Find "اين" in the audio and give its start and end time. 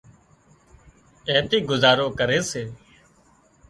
1.29-1.43